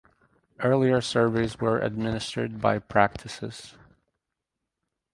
Earlier 0.61 0.99
surveys 0.99 1.59
were 1.59 1.77
administered 1.77 2.59
by 2.59 2.79
practices. 2.79 3.75